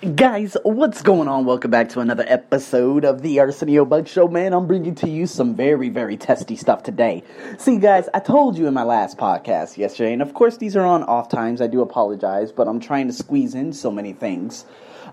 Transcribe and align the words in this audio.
Guys, 0.00 0.56
what's 0.62 1.02
going 1.02 1.28
on? 1.28 1.44
Welcome 1.44 1.70
back 1.70 1.90
to 1.90 2.00
another 2.00 2.24
episode 2.26 3.04
of 3.04 3.20
the 3.20 3.38
Arsenio 3.38 3.84
Buck 3.84 4.08
Show. 4.08 4.28
Man, 4.28 4.54
I'm 4.54 4.66
bringing 4.66 4.94
to 4.94 5.10
you 5.10 5.26
some 5.26 5.54
very, 5.54 5.90
very 5.90 6.16
testy 6.16 6.56
stuff 6.56 6.82
today. 6.82 7.22
See, 7.58 7.76
guys, 7.76 8.08
I 8.14 8.20
told 8.20 8.56
you 8.56 8.66
in 8.66 8.72
my 8.72 8.82
last 8.82 9.18
podcast 9.18 9.76
yesterday, 9.76 10.14
and 10.14 10.22
of 10.22 10.32
course, 10.32 10.56
these 10.56 10.74
are 10.74 10.86
on 10.86 11.02
off 11.02 11.28
times. 11.28 11.60
I 11.60 11.66
do 11.66 11.82
apologize, 11.82 12.50
but 12.50 12.66
I'm 12.66 12.80
trying 12.80 13.08
to 13.08 13.12
squeeze 13.12 13.54
in 13.54 13.74
so 13.74 13.90
many 13.90 14.14
things 14.14 14.64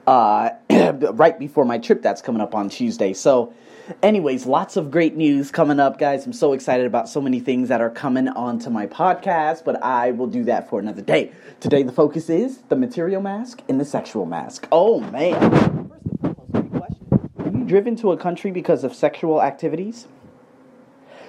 uh, 0.08 0.52
right 0.70 1.38
before 1.38 1.66
my 1.66 1.80
trip 1.80 2.02
that's 2.02 2.22
coming 2.22 2.42
up 2.42 2.56
on 2.56 2.70
Tuesday. 2.70 3.12
So, 3.12 3.54
anyways, 4.02 4.46
lots 4.46 4.78
of 4.78 4.92
great 4.92 5.16
news 5.16 5.52
coming 5.52 5.80
up, 5.80 6.00
guys. 6.00 6.26
I'm 6.26 6.34
so 6.34 6.54
excited 6.54 6.86
about 6.86 7.10
so 7.10 7.22
many 7.22 7.40
things 7.40 7.70
that 7.70 7.82
are 7.82 7.90
coming 7.90 8.28
onto 8.28 8.70
my 8.70 8.88
podcast, 8.88 9.64
but 9.64 9.82
I 9.84 10.12
will 10.12 10.28
do 10.28 10.44
that 10.46 10.70
for 10.70 10.80
another 10.80 11.02
day. 11.02 11.32
Today, 11.60 11.84
the 11.84 11.92
focus 11.92 12.30
is 12.30 12.60
the 12.70 12.76
material 12.76 13.22
mask 13.22 13.62
and 13.70 13.80
the 13.80 13.86
sexual 13.86 14.26
mask. 14.26 14.68
Oh, 14.72 15.00
man. 15.00 15.92
Great 16.22 17.54
you 17.54 17.64
driven 17.66 17.96
to 17.98 18.12
a 18.12 18.18
country 18.18 18.52
because 18.52 18.84
of 18.84 18.94
sexual 18.94 19.42
activities? 19.42 20.08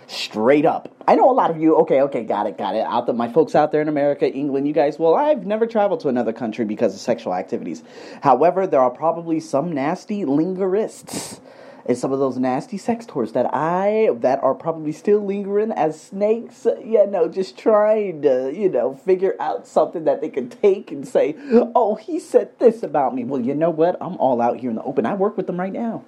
Straight 0.06 0.64
up. 0.64 0.94
I 1.06 1.16
know 1.16 1.30
a 1.30 1.32
lot 1.32 1.50
of 1.50 1.58
you, 1.58 1.76
okay, 1.78 2.00
okay, 2.02 2.24
got 2.24 2.46
it, 2.46 2.56
got 2.56 2.74
it. 2.74 2.80
Out 2.80 3.06
the, 3.06 3.12
my 3.12 3.30
folks 3.30 3.54
out 3.54 3.72
there 3.72 3.82
in 3.82 3.88
America, 3.88 4.30
England, 4.30 4.66
you 4.66 4.72
guys, 4.72 4.98
well, 4.98 5.14
I've 5.14 5.44
never 5.44 5.66
traveled 5.66 6.00
to 6.00 6.08
another 6.08 6.32
country 6.32 6.64
because 6.64 6.94
of 6.94 7.00
sexual 7.00 7.34
activities. 7.34 7.82
However, 8.22 8.66
there 8.66 8.80
are 8.80 8.90
probably 8.90 9.38
some 9.38 9.72
nasty 9.72 10.24
lingerists 10.24 11.40
and 11.88 11.96
some 11.96 12.12
of 12.12 12.18
those 12.18 12.36
nasty 12.36 12.76
sex 12.76 13.06
tours 13.06 13.32
that 13.32 13.48
I 13.52 14.10
that 14.20 14.42
are 14.42 14.54
probably 14.54 14.92
still 14.92 15.24
lingering 15.24 15.72
as 15.72 16.00
snakes. 16.00 16.66
You 16.84 17.06
know, 17.06 17.28
just 17.28 17.58
trying 17.58 18.20
to 18.22 18.52
you 18.54 18.68
know 18.68 18.94
figure 18.94 19.34
out 19.40 19.66
something 19.66 20.04
that 20.04 20.20
they 20.20 20.28
can 20.28 20.50
take 20.50 20.92
and 20.92 21.08
say, 21.08 21.34
"Oh, 21.74 21.94
he 21.94 22.20
said 22.20 22.58
this 22.58 22.82
about 22.82 23.14
me." 23.14 23.24
Well, 23.24 23.40
you 23.40 23.54
know 23.54 23.70
what? 23.70 23.96
I'm 24.02 24.18
all 24.18 24.42
out 24.42 24.58
here 24.58 24.68
in 24.68 24.76
the 24.76 24.82
open. 24.82 25.06
I 25.06 25.14
work 25.14 25.38
with 25.38 25.46
them 25.46 25.58
right 25.58 25.72
now. 25.72 26.04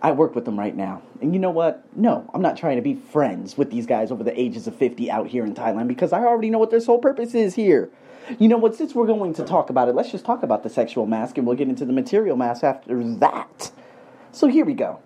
I 0.00 0.12
work 0.12 0.34
with 0.34 0.44
them 0.44 0.58
right 0.58 0.74
now. 0.74 1.02
And 1.20 1.32
you 1.32 1.38
know 1.38 1.50
what? 1.50 1.84
No, 1.96 2.28
I'm 2.34 2.42
not 2.42 2.56
trying 2.56 2.76
to 2.76 2.82
be 2.82 2.94
friends 2.94 3.56
with 3.56 3.70
these 3.70 3.86
guys 3.86 4.10
over 4.10 4.24
the 4.24 4.38
ages 4.38 4.66
of 4.66 4.74
50 4.74 5.08
out 5.08 5.28
here 5.28 5.44
in 5.44 5.54
Thailand 5.54 5.86
because 5.86 6.12
I 6.12 6.24
already 6.24 6.50
know 6.50 6.58
what 6.58 6.70
their 6.70 6.80
sole 6.80 6.98
purpose 6.98 7.34
is 7.34 7.54
here. 7.54 7.88
You 8.40 8.48
know 8.48 8.56
what? 8.56 8.74
Since 8.74 8.96
we're 8.96 9.06
going 9.06 9.32
to 9.34 9.44
talk 9.44 9.70
about 9.70 9.88
it, 9.88 9.94
let's 9.94 10.10
just 10.10 10.24
talk 10.24 10.42
about 10.42 10.64
the 10.64 10.70
sexual 10.70 11.06
mask 11.06 11.38
and 11.38 11.46
we'll 11.46 11.56
get 11.56 11.68
into 11.68 11.84
the 11.84 11.92
material 11.92 12.36
mask 12.36 12.64
after 12.64 13.02
that. 13.18 13.70
So 14.34 14.48
here 14.48 14.64
we 14.64 14.72
go. 14.72 14.98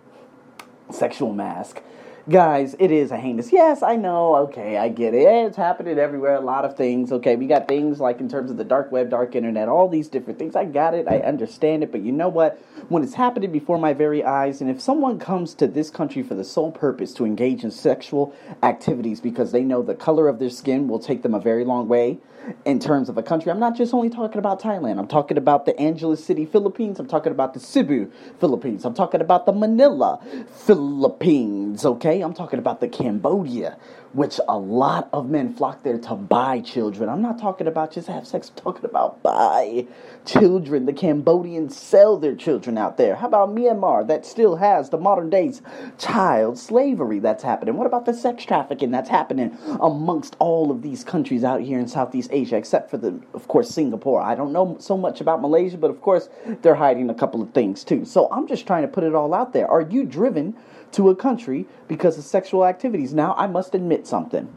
Sexual 0.91 1.33
mask. 1.33 1.83
Guys, 2.29 2.77
it 2.79 2.93
is 2.93 3.11
a 3.11 3.17
heinous. 3.17 3.53
Yes, 3.53 3.83
I 3.83 3.97
know. 3.97 4.37
Okay, 4.37 4.77
I 4.79 4.89
get 4.89 5.15
it. 5.15 5.27
It's 5.27 5.57
happening 5.57 5.99
everywhere. 5.99 6.37
A 6.37 6.41
lot 6.41 6.65
of 6.65 6.77
things. 6.77 7.11
Okay, 7.11 7.35
we 7.35 7.49
got 7.49 7.67
things 7.67 7.99
like 7.99 8.21
in 8.21 8.29
terms 8.29 8.53
of 8.53 8.57
the 8.57 8.65
dark 8.65 8.91
web, 8.93 9.11
dark 9.11 9.35
internet, 9.35 9.69
all 9.69 9.89
these 9.89 10.07
different 10.07 10.39
things. 10.39 10.55
I 10.55 10.65
got 10.65 10.95
it. 10.95 11.09
I 11.09 11.19
understand 11.19 11.83
it. 11.83 11.91
But 11.91 12.03
you 12.03 12.13
know 12.13 12.29
what? 12.29 12.57
When 12.89 13.03
it's 13.03 13.15
happening 13.15 13.51
before 13.51 13.79
my 13.79 13.93
very 13.93 14.25
eyes, 14.25 14.61
and 14.61 14.71
if 14.71 14.81
someone 14.81 15.19
comes 15.19 15.55
to 15.55 15.67
this 15.67 15.91
country 15.91 16.23
for 16.23 16.35
the 16.35 16.45
sole 16.45 16.71
purpose 16.71 17.13
to 17.15 17.25
engage 17.25 17.65
in 17.65 17.73
sexual 17.73 18.35
activities 18.63 19.21
because 19.21 19.51
they 19.51 19.63
know 19.63 19.83
the 19.83 19.95
color 19.95 20.29
of 20.29 20.39
their 20.39 20.51
skin 20.51 20.87
will 20.87 21.01
take 21.01 21.23
them 21.23 21.35
a 21.35 21.41
very 21.41 21.65
long 21.65 21.89
way 21.89 22.19
in 22.65 22.79
terms 22.79 23.09
of 23.09 23.19
a 23.19 23.23
country, 23.23 23.51
I'm 23.51 23.61
not 23.61 23.77
just 23.77 23.95
only 23.95 24.11
talking 24.11 24.39
about 24.39 24.61
Thailand. 24.61 24.99
I'm 24.99 25.09
talking 25.09 25.37
about 25.37 25.67
the 25.67 25.79
Angeles 25.79 26.25
City, 26.25 26.45
Philippines. 26.45 26.99
I'm 26.99 27.07
talking 27.07 27.33
about 27.33 27.55
the 27.55 27.61
Cebu, 27.61 28.11
Philippines. 28.41 28.85
I'm 28.85 28.95
talking 28.95 29.21
about 29.21 29.47
the 29.47 29.53
Manila, 29.53 30.21
Philippines. 30.53 31.85
Okay, 31.85 32.21
I'm 32.21 32.35
talking 32.35 32.59
about 32.59 32.81
the 32.81 32.89
Cambodia, 32.89 33.77
which 34.17 34.41
a 34.49 34.57
lot 34.59 35.11
of 35.13 35.29
men 35.29 35.53
flock 35.53 35.83
there 35.83 35.99
to 35.99 36.15
buy 36.15 36.59
children. 36.59 37.11
I'm 37.11 37.21
not 37.21 37.39
talking 37.39 37.67
about 37.67 37.93
just 37.93 38.09
have 38.09 38.27
sex. 38.27 38.49
I'm 38.49 38.63
talking 38.63 38.87
about 38.87 39.23
buy 39.23 39.87
children. 40.25 40.87
The 40.87 40.95
Cambodians 40.95 41.77
sell 41.77 42.17
their 42.17 42.35
children 42.35 42.79
out 42.79 42.97
there. 42.97 43.17
How 43.17 43.27
about 43.27 43.55
Myanmar 43.55 44.07
that 44.09 44.25
still 44.25 44.57
has 44.57 44.89
the 44.89 44.97
modern 44.97 45.29
days 45.29 45.61
child 45.99 46.59
slavery 46.59 47.19
that's 47.19 47.43
happening? 47.43 47.77
What 47.77 47.87
about 47.87 48.07
the 48.07 48.15
sex 48.15 48.47
trafficking 48.47 48.91
that's 48.91 49.11
happening 49.11 49.55
amongst 49.81 50.35
all 50.39 50.71
of 50.71 50.81
these 50.81 51.05
countries 51.05 51.45
out 51.45 51.61
here 51.61 51.79
in 51.79 51.87
Southeast 51.87 52.31
Asia, 52.33 52.57
except 52.57 52.91
for 52.91 52.97
the, 52.97 53.21
of 53.35 53.49
course, 53.49 53.69
Singapore? 53.69 54.23
I 54.23 54.35
don't 54.35 54.53
know 54.53 54.79
so 54.81 54.97
much 54.97 55.21
about 55.21 55.43
Malaysia, 55.43 55.77
but 55.77 55.91
of 55.91 56.01
course 56.01 56.31
they're 56.63 56.75
hiding 56.75 57.11
a 57.11 57.15
couple 57.15 57.43
of 57.43 57.53
things 57.53 57.85
too. 57.85 58.07
So 58.07 58.31
I'm 58.33 58.47
just 58.47 58.67
trying 58.67 58.83
to 58.83 58.89
put 58.89 59.05
it 59.05 59.15
all 59.15 59.35
out 59.35 59.53
there. 59.53 59.69
Are 59.69 59.83
you 59.83 60.05
driven 60.05 60.57
to 60.93 61.11
a 61.11 61.17
country 61.17 61.67
because 61.89 62.19
of 62.19 62.25
sexual 62.25 62.65
activities? 62.65 63.15
Now 63.15 63.35
I 63.37 63.47
must 63.47 63.75
admit 63.75 64.07
something. 64.07 64.55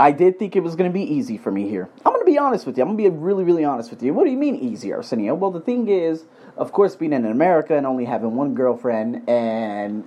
I 0.00 0.12
did 0.12 0.38
think 0.38 0.54
it 0.54 0.60
was 0.60 0.76
going 0.76 0.88
to 0.88 0.94
be 0.94 1.02
easy 1.02 1.36
for 1.36 1.50
me 1.50 1.68
here. 1.68 1.88
I'm 2.06 2.12
going 2.12 2.24
to 2.24 2.30
be 2.30 2.38
honest 2.38 2.66
with 2.66 2.76
you. 2.76 2.82
I'm 2.82 2.96
going 2.96 3.04
to 3.04 3.10
be 3.10 3.16
really, 3.16 3.42
really 3.42 3.64
honest 3.64 3.90
with 3.90 4.00
you. 4.00 4.14
What 4.14 4.24
do 4.24 4.30
you 4.30 4.36
mean 4.36 4.54
easy, 4.54 4.92
Arsenio? 4.92 5.34
Well, 5.34 5.50
the 5.50 5.60
thing 5.60 5.88
is, 5.88 6.24
of 6.56 6.70
course, 6.70 6.94
being 6.94 7.12
in 7.12 7.26
America 7.26 7.76
and 7.76 7.84
only 7.84 8.04
having 8.04 8.36
one 8.36 8.54
girlfriend 8.54 9.28
and 9.28 10.04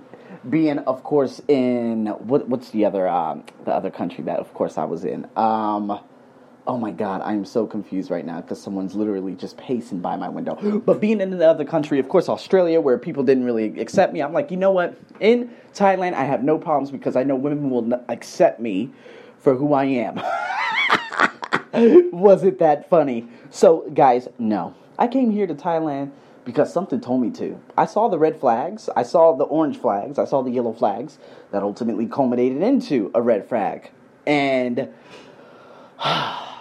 being, 0.48 0.78
of 0.78 1.04
course, 1.04 1.42
in 1.46 2.06
what, 2.06 2.48
what's 2.48 2.70
the 2.70 2.86
other 2.86 3.06
um, 3.06 3.44
the 3.66 3.70
other 3.70 3.90
country 3.90 4.24
that, 4.24 4.38
of 4.38 4.54
course, 4.54 4.78
I 4.78 4.84
was 4.84 5.04
in. 5.04 5.28
Um, 5.36 6.00
oh 6.66 6.78
my 6.78 6.92
God, 6.92 7.22
I 7.22 7.32
am 7.32 7.44
so 7.44 7.66
confused 7.66 8.10
right 8.10 8.24
now 8.24 8.40
because 8.40 8.60
someone's 8.60 8.94
literally 8.94 9.34
just 9.34 9.56
pacing 9.56 10.00
by 10.00 10.16
my 10.16 10.28
window. 10.28 10.54
But 10.84 11.00
being 11.00 11.20
in 11.20 11.32
another 11.32 11.64
country, 11.64 11.98
of 11.98 12.08
course, 12.08 12.28
Australia, 12.28 12.80
where 12.80 12.98
people 12.98 13.22
didn't 13.24 13.44
really 13.44 13.80
accept 13.80 14.12
me, 14.12 14.22
I'm 14.22 14.32
like, 14.32 14.50
you 14.50 14.56
know 14.56 14.70
what? 14.70 14.96
In 15.20 15.50
Thailand, 15.74 16.14
I 16.14 16.24
have 16.24 16.44
no 16.44 16.58
problems 16.58 16.90
because 16.90 17.16
I 17.16 17.24
know 17.24 17.34
women 17.34 17.70
will 17.70 17.92
accept 18.08 18.60
me 18.60 18.90
for 19.38 19.54
who 19.54 19.72
I 19.74 19.84
am. 19.84 20.16
Was 22.12 22.44
it 22.44 22.58
that 22.60 22.88
funny? 22.88 23.28
So, 23.50 23.88
guys, 23.94 24.28
no. 24.38 24.74
I 24.98 25.08
came 25.08 25.30
here 25.30 25.46
to 25.46 25.54
Thailand 25.54 26.12
because 26.44 26.72
something 26.72 27.00
told 27.00 27.22
me 27.22 27.30
to. 27.30 27.58
I 27.76 27.86
saw 27.86 28.08
the 28.08 28.18
red 28.18 28.38
flags, 28.38 28.88
I 28.94 29.02
saw 29.02 29.34
the 29.34 29.44
orange 29.44 29.78
flags, 29.78 30.18
I 30.18 30.24
saw 30.24 30.42
the 30.42 30.50
yellow 30.50 30.72
flags 30.72 31.18
that 31.50 31.62
ultimately 31.62 32.06
culminated 32.06 32.62
into 32.62 33.10
a 33.14 33.22
red 33.22 33.48
flag. 33.48 33.90
And 34.26 34.88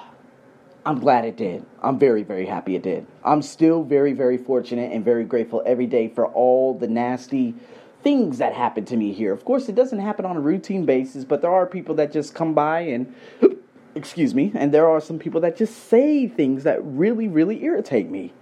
I'm 0.85 0.99
glad 0.99 1.25
it 1.25 1.37
did. 1.37 1.63
I'm 1.81 1.99
very, 1.99 2.23
very 2.23 2.45
happy 2.45 2.75
it 2.75 2.81
did. 2.81 3.05
I'm 3.23 3.41
still 3.43 3.83
very, 3.83 4.13
very 4.13 4.37
fortunate 4.37 4.91
and 4.91 5.05
very 5.05 5.23
grateful 5.23 5.61
every 5.65 5.85
day 5.85 6.07
for 6.07 6.25
all 6.27 6.73
the 6.73 6.87
nasty 6.87 7.53
things 8.01 8.39
that 8.39 8.53
happen 8.53 8.85
to 8.85 8.97
me 8.97 9.13
here. 9.13 9.31
Of 9.31 9.45
course, 9.45 9.69
it 9.69 9.75
doesn't 9.75 9.99
happen 9.99 10.25
on 10.25 10.37
a 10.37 10.41
routine 10.41 10.85
basis, 10.85 11.23
but 11.23 11.41
there 11.41 11.51
are 11.51 11.67
people 11.67 11.93
that 11.95 12.11
just 12.11 12.33
come 12.33 12.55
by 12.55 12.79
and, 12.81 13.13
excuse 13.95 14.33
me, 14.33 14.51
and 14.55 14.73
there 14.73 14.89
are 14.89 14.99
some 14.99 15.19
people 15.19 15.39
that 15.41 15.55
just 15.55 15.87
say 15.87 16.27
things 16.27 16.63
that 16.63 16.83
really, 16.83 17.27
really 17.27 17.63
irritate 17.63 18.09
me. 18.09 18.33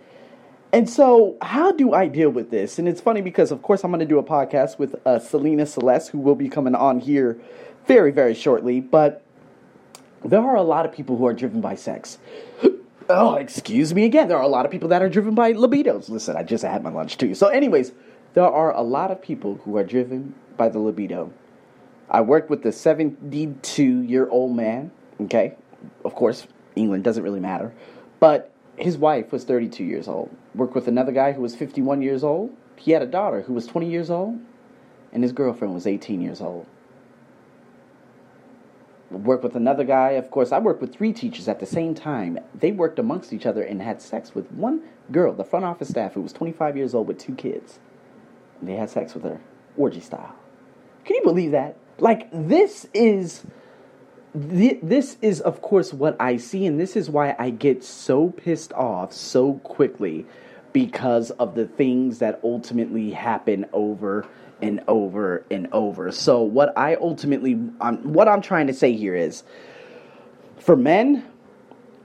And 0.72 0.90
so, 0.90 1.36
how 1.42 1.72
do 1.72 1.94
I 1.94 2.08
deal 2.08 2.30
with 2.30 2.52
this? 2.52 2.80
And 2.80 2.88
it's 2.88 3.02
funny 3.02 3.22
because, 3.22 3.52
of 3.52 3.64
course, 3.64 3.84
I'm 3.84 3.90
going 3.90 4.02
to 4.02 4.06
do 4.06 4.20
a 4.20 4.24
podcast 4.24 4.78
with 4.78 4.96
uh, 5.06 5.18
Selena 5.20 5.66
Celeste, 5.66 6.12
who 6.12 6.20
will 6.20 6.36
be 6.36 6.48
coming 6.48 6.76
on 6.76 7.00
here 7.00 7.40
very, 7.88 8.12
very 8.12 8.36
shortly. 8.36 8.80
But 8.80 9.24
there 10.24 10.42
are 10.42 10.56
a 10.56 10.64
lot 10.64 10.86
of 10.86 10.92
people 10.92 11.18
who 11.18 11.26
are 11.26 11.34
driven 11.34 11.62
by 11.62 11.76
sex. 11.76 12.18
oh, 13.10 13.36
excuse 13.36 13.94
me 13.94 14.06
again. 14.06 14.28
There 14.28 14.38
are 14.38 14.44
a 14.44 14.48
lot 14.48 14.66
of 14.66 14.72
people 14.72 14.90
that 14.90 15.02
are 15.02 15.10
driven 15.10 15.36
by 15.36 15.54
libidos. 15.54 16.10
Listen, 16.10 16.36
I 16.36 16.44
just 16.44 16.64
had 16.64 16.84
my 16.84 16.92
lunch 16.92 17.18
too. 17.18 17.34
So, 17.36 17.48
anyways, 17.48 17.92
there 18.34 18.46
are 18.46 18.74
a 18.76 18.82
lot 18.82 19.12
of 19.12 19.22
people 19.22 19.56
who 19.64 19.78
are 19.78 19.84
driven 19.84 20.36
by 20.58 20.70
the 20.70 20.80
libido. 20.80 21.32
I 22.10 22.22
worked 22.22 22.50
with 22.50 22.66
a 22.66 22.72
72 22.72 24.02
year 24.02 24.28
old 24.30 24.56
man, 24.56 24.92
okay? 25.22 25.56
Of 26.04 26.16
course, 26.16 26.48
England 26.76 27.04
doesn't 27.04 27.24
really 27.24 27.40
matter. 27.40 27.74
But 28.20 28.52
his 28.78 28.98
wife 28.98 29.32
was 29.32 29.44
32 29.44 29.84
years 29.84 30.08
old. 30.08 30.36
Worked 30.56 30.76
with 30.76 30.88
another 30.88 31.12
guy 31.12 31.32
who 31.34 31.42
was 31.42 31.56
51 31.56 32.02
years 32.02 32.24
old. 32.24 32.56
He 32.76 32.92
had 32.92 33.02
a 33.02 33.08
daughter 33.08 33.42
who 33.42 33.54
was 33.54 33.68
20 33.68 33.90
years 33.90 34.10
old. 34.10 34.40
And 35.12 35.24
his 35.24 35.32
girlfriend 35.32 35.74
was 35.74 35.88
18 35.88 36.22
years 36.22 36.42
old. 36.42 36.66
Worked 39.12 39.44
with 39.44 39.56
another 39.56 39.84
guy. 39.84 40.12
Of 40.12 40.30
course, 40.30 40.52
I 40.52 40.60
worked 40.60 40.82
with 40.82 40.94
three 40.94 41.14
teachers 41.14 41.48
at 41.48 41.60
the 41.60 41.66
same 41.66 41.96
time. 41.96 42.40
They 42.54 42.72
worked 42.72 43.00
amongst 43.00 43.34
each 43.34 43.46
other 43.46 43.64
and 43.64 43.82
had 43.82 44.02
sex 44.02 44.36
with 44.36 44.52
one 44.52 44.82
girl, 45.12 45.34
the 45.34 45.44
front 45.44 45.66
office 45.66 45.90
staff, 45.90 46.14
who 46.14 46.22
was 46.22 46.32
25 46.32 46.78
years 46.78 46.94
old 46.94 47.08
with 47.08 47.18
two 47.18 47.34
kids. 47.34 47.80
And 48.60 48.70
they 48.70 48.76
had 48.76 48.90
sex 48.90 49.16
with 49.16 49.24
her, 49.24 49.42
orgy 49.76 50.00
style. 50.00 50.36
Can 51.06 51.16
you 51.16 51.24
believe 51.24 51.52
that? 51.52 51.78
Like, 51.98 52.30
this 52.32 52.88
is. 52.94 53.44
This 54.36 55.18
is, 55.24 55.42
of 55.42 55.64
course, 55.64 55.92
what 55.92 56.16
I 56.20 56.38
see, 56.38 56.68
and 56.68 56.80
this 56.80 56.96
is 56.96 57.10
why 57.10 57.36
I 57.40 57.50
get 57.50 57.84
so 57.84 58.30
pissed 58.30 58.72
off 58.74 59.12
so 59.12 59.56
quickly 59.56 60.28
because 60.74 61.32
of 61.32 61.56
the 61.56 61.66
things 61.66 62.20
that 62.20 62.40
ultimately 62.44 63.12
happen 63.12 63.66
over 63.74 64.26
and 64.62 64.82
over 64.88 65.46
and 65.50 65.68
over. 65.72 66.12
So, 66.12 66.42
what 66.42 66.78
I 66.78 66.96
ultimately, 66.96 67.54
what 67.54 68.28
I'm 68.28 68.42
trying 68.42 68.68
to 68.68 68.74
say 68.74 68.94
here 68.94 69.16
is 69.16 69.44
for 70.60 70.76
men, 70.76 71.26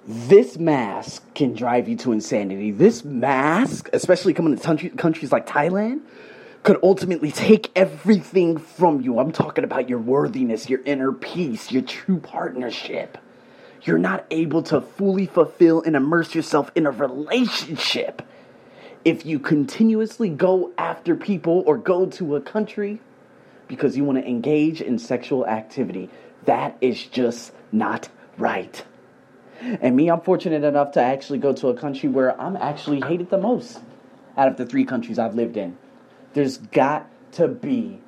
this 0.07 0.59
mask 0.59 1.23
can 1.35 1.55
drive 1.55 1.89
you 1.89 1.97
to 1.97 2.13
insanity. 2.13 2.71
This 2.71 3.05
mask, 3.05 3.89
especially 3.93 4.35
coming 4.35 4.57
to 4.57 4.63
country, 4.63 4.91
countries 4.91 5.33
like 5.33 5.47
Thailand, 5.47 6.01
could 6.63 6.79
ultimately 6.83 7.31
take 7.31 7.71
everything 7.77 8.59
from 8.59 9.01
you. 9.01 9.19
I'm 9.19 9.33
talking 9.33 9.65
about 9.65 9.89
your 9.89 9.99
worthiness, 9.99 10.69
your 10.69 10.81
inner 10.85 11.13
peace, 11.13 11.71
your 11.71 11.83
true 11.83 12.19
partnership. 12.19 13.19
You're 13.83 13.99
not 13.99 14.25
able 14.31 14.63
to 14.65 14.81
fully 14.81 15.27
fulfill 15.27 15.83
and 15.83 15.95
immerse 15.95 16.35
yourself 16.35 16.71
in 16.75 16.87
a 16.87 16.91
relationship 16.91 18.23
if 19.05 19.27
you 19.27 19.39
continuously 19.39 20.31
go 20.31 20.73
after 20.79 21.15
people 21.15 21.63
or 21.67 21.77
go 21.77 22.07
to 22.07 22.37
a 22.37 22.41
country 22.41 23.01
because 23.69 23.97
you 23.97 24.05
want 24.05 24.19
to 24.19 24.27
engage 24.27 24.81
in 24.81 24.99
sexual 24.99 25.47
activity, 25.47 26.09
that 26.45 26.77
is 26.81 27.07
just 27.07 27.53
not 27.73 28.09
right. 28.39 28.85
And 29.61 29.97
me, 29.97 30.11
I'm 30.11 30.21
fortunate 30.21 30.65
enough 30.65 30.93
to 30.93 31.03
actually 31.03 31.39
go 31.39 31.53
to 31.55 31.69
a 31.69 31.75
country 31.75 32.09
where 32.09 32.39
I'm 32.41 32.57
actually 32.57 33.01
hated 33.01 33.31
the 33.31 33.39
most 33.39 33.81
out 34.37 34.49
of 34.49 34.57
the 34.57 34.67
three 34.67 34.85
countries 34.85 35.19
I've 35.19 35.35
lived 35.35 35.57
in. 35.57 35.77
There's 36.33 36.59
got 36.59 37.09
to 37.33 37.49
be 37.49 38.01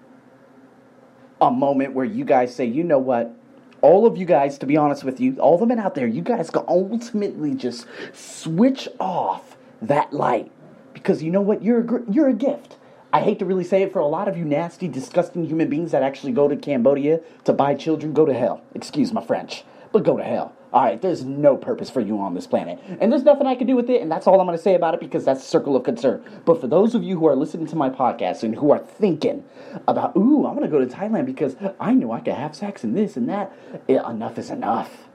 a 1.40 1.50
moment 1.50 1.92
where 1.92 2.04
you 2.04 2.24
guys 2.24 2.54
say, 2.54 2.64
you 2.64 2.82
know 2.82 2.98
what? 2.98 3.34
All 3.82 4.06
of 4.06 4.16
you 4.16 4.24
guys, 4.24 4.58
to 4.58 4.66
be 4.66 4.76
honest 4.76 5.04
with 5.04 5.20
you, 5.20 5.36
all 5.36 5.58
the 5.58 5.66
men 5.66 5.78
out 5.78 5.94
there, 5.94 6.06
you 6.06 6.22
guys 6.22 6.50
can 6.50 6.64
ultimately 6.66 7.54
just 7.54 7.86
switch 8.12 8.88
off 8.98 9.56
that 9.82 10.12
light 10.12 10.50
because 10.96 11.22
you 11.22 11.30
know 11.30 11.42
what? 11.42 11.62
You're 11.62 11.80
a, 11.80 12.10
you're 12.10 12.28
a 12.28 12.32
gift. 12.32 12.78
I 13.12 13.20
hate 13.20 13.38
to 13.40 13.44
really 13.44 13.64
say 13.64 13.82
it 13.82 13.92
for 13.92 13.98
a 13.98 14.06
lot 14.06 14.28
of 14.28 14.36
you 14.38 14.46
nasty, 14.46 14.88
disgusting 14.88 15.44
human 15.44 15.68
beings 15.68 15.92
that 15.92 16.02
actually 16.02 16.32
go 16.32 16.48
to 16.48 16.56
Cambodia 16.56 17.20
to 17.44 17.52
buy 17.52 17.74
children, 17.74 18.14
go 18.14 18.24
to 18.24 18.32
hell. 18.32 18.62
Excuse 18.74 19.12
my 19.12 19.22
French, 19.22 19.64
but 19.92 20.04
go 20.04 20.16
to 20.16 20.24
hell. 20.24 20.56
All 20.72 20.82
right, 20.82 21.00
there's 21.00 21.22
no 21.22 21.54
purpose 21.54 21.90
for 21.90 22.00
you 22.00 22.18
on 22.18 22.32
this 22.32 22.46
planet. 22.46 22.78
And 22.98 23.12
there's 23.12 23.24
nothing 23.24 23.46
I 23.46 23.56
can 23.56 23.66
do 23.66 23.76
with 23.76 23.90
it, 23.90 24.00
and 24.00 24.10
that's 24.10 24.26
all 24.26 24.40
I'm 24.40 24.46
going 24.46 24.56
to 24.56 24.62
say 24.62 24.74
about 24.74 24.94
it 24.94 25.00
because 25.00 25.22
that's 25.22 25.42
a 25.42 25.46
circle 25.46 25.76
of 25.76 25.84
concern. 25.84 26.24
But 26.46 26.62
for 26.62 26.66
those 26.66 26.94
of 26.94 27.04
you 27.04 27.18
who 27.18 27.26
are 27.26 27.36
listening 27.36 27.66
to 27.66 27.76
my 27.76 27.90
podcast 27.90 28.42
and 28.42 28.54
who 28.54 28.70
are 28.70 28.78
thinking 28.78 29.44
about, 29.86 30.16
ooh, 30.16 30.46
I'm 30.46 30.56
going 30.56 30.68
to 30.68 30.74
go 30.74 30.82
to 30.82 30.86
Thailand 30.86 31.26
because 31.26 31.56
I 31.78 31.92
know 31.92 32.12
I 32.12 32.20
can 32.20 32.34
have 32.34 32.56
sex 32.56 32.84
and 32.84 32.96
this 32.96 33.18
and 33.18 33.28
that, 33.28 33.52
it, 33.86 34.02
enough 34.02 34.38
is 34.38 34.48
enough. 34.48 35.08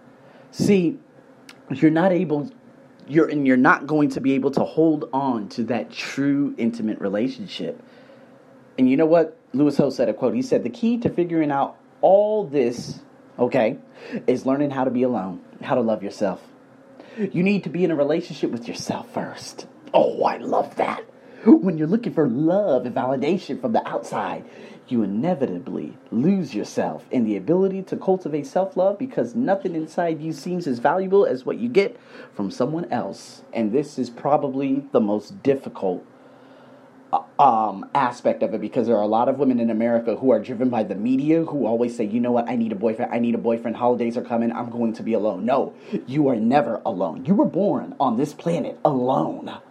See, 0.51 0.99
you're 1.71 1.89
not 1.89 2.11
able 2.11 2.51
you're 3.07 3.27
and 3.27 3.45
you're 3.45 3.57
not 3.57 3.87
going 3.87 4.09
to 4.09 4.21
be 4.21 4.33
able 4.33 4.51
to 4.51 4.63
hold 4.63 5.09
on 5.13 5.49
to 5.49 5.63
that 5.65 5.91
true 5.91 6.55
intimate 6.57 6.99
relationship. 6.99 7.81
And 8.77 8.89
you 8.89 8.97
know 8.97 9.05
what? 9.05 9.37
Lewis 9.53 9.77
Howes 9.77 9.95
said 9.95 10.09
a 10.09 10.13
quote. 10.13 10.33
He 10.33 10.41
said 10.41 10.63
the 10.63 10.69
key 10.69 10.97
to 10.99 11.09
figuring 11.09 11.51
out 11.51 11.77
all 12.01 12.45
this, 12.45 12.99
okay, 13.37 13.77
is 14.27 14.45
learning 14.45 14.71
how 14.71 14.85
to 14.85 14.91
be 14.91 15.03
alone, 15.03 15.41
how 15.61 15.75
to 15.75 15.81
love 15.81 16.03
yourself. 16.03 16.41
You 17.17 17.43
need 17.43 17.65
to 17.65 17.69
be 17.69 17.83
in 17.83 17.91
a 17.91 17.95
relationship 17.95 18.51
with 18.51 18.67
yourself 18.67 19.13
first. 19.13 19.67
Oh, 19.93 20.23
I 20.23 20.37
love 20.37 20.75
that. 20.77 21.03
When 21.43 21.77
you're 21.77 21.87
looking 21.87 22.13
for 22.13 22.27
love 22.27 22.85
and 22.85 22.95
validation 22.95 23.59
from 23.59 23.73
the 23.73 23.85
outside, 23.87 24.45
you 24.91 25.03
inevitably 25.03 25.97
lose 26.11 26.53
yourself 26.53 27.05
in 27.11 27.23
the 27.23 27.37
ability 27.37 27.81
to 27.83 27.95
cultivate 27.95 28.45
self 28.45 28.75
love 28.75 28.97
because 28.97 29.35
nothing 29.35 29.75
inside 29.75 30.21
you 30.21 30.33
seems 30.33 30.67
as 30.67 30.79
valuable 30.79 31.25
as 31.25 31.45
what 31.45 31.57
you 31.57 31.69
get 31.69 31.99
from 32.33 32.51
someone 32.51 32.85
else. 32.91 33.43
And 33.53 33.71
this 33.71 33.97
is 33.97 34.09
probably 34.09 34.85
the 34.91 35.01
most 35.01 35.41
difficult 35.43 36.05
uh, 37.13 37.23
um, 37.39 37.89
aspect 37.93 38.43
of 38.43 38.53
it 38.53 38.61
because 38.61 38.87
there 38.87 38.95
are 38.95 39.01
a 39.01 39.07
lot 39.07 39.27
of 39.27 39.37
women 39.37 39.59
in 39.59 39.69
America 39.69 40.15
who 40.15 40.31
are 40.31 40.39
driven 40.39 40.69
by 40.69 40.83
the 40.83 40.95
media 40.95 41.43
who 41.43 41.65
always 41.65 41.95
say, 41.95 42.05
you 42.05 42.19
know 42.19 42.31
what, 42.31 42.49
I 42.49 42.55
need 42.55 42.71
a 42.71 42.75
boyfriend, 42.75 43.13
I 43.13 43.19
need 43.19 43.35
a 43.35 43.39
boyfriend, 43.39 43.77
holidays 43.77 44.15
are 44.17 44.23
coming, 44.23 44.51
I'm 44.51 44.69
going 44.69 44.93
to 44.93 45.03
be 45.03 45.13
alone. 45.13 45.45
No, 45.45 45.73
you 46.07 46.27
are 46.29 46.35
never 46.35 46.81
alone. 46.85 47.25
You 47.25 47.35
were 47.35 47.45
born 47.45 47.95
on 47.99 48.17
this 48.17 48.33
planet 48.33 48.79
alone 48.85 49.61